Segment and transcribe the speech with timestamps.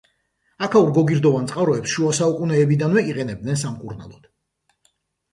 [0.67, 4.25] აქაურ გოგირდოვან წყაროებს შუა საუკუნეებიდანვე იყენებდნენ სამკურნალოდ.